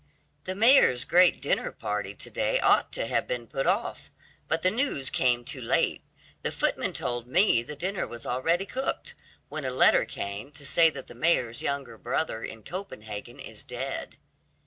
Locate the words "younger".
11.61-11.99